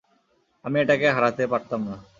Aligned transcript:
আমি 0.65 0.77
এটাকে 0.79 1.07
হারাতে 1.15 1.43
পারতাম 1.51 1.81
না। 1.89 1.97